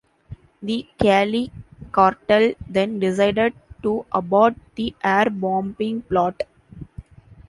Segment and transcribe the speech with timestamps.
[0.63, 1.51] The Cali
[1.91, 3.53] Cartel then decided
[3.83, 6.41] to abort the air bombing plot.